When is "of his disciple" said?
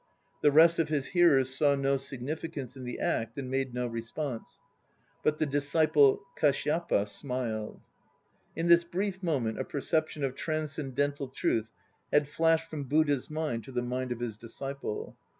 14.11-15.15